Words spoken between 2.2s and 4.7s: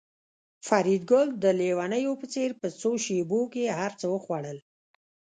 څېر په څو شېبو کې هرڅه وخوړل